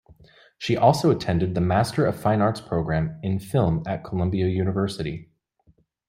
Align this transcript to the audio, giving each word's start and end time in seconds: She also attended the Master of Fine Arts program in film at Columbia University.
She 0.57 0.75
also 0.75 1.11
attended 1.11 1.53
the 1.53 1.61
Master 1.61 2.07
of 2.07 2.19
Fine 2.19 2.41
Arts 2.41 2.59
program 2.59 3.19
in 3.21 3.37
film 3.37 3.83
at 3.85 4.03
Columbia 4.03 4.47
University. 4.47 5.29